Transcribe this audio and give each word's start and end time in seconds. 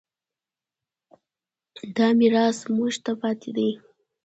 دا 1.95 2.07
میراث 2.19 2.57
موږ 2.75 2.93
ته 3.03 3.11
پاتې 3.21 3.49
دی. 3.57 3.69